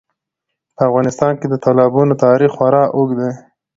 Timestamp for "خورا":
2.57-2.83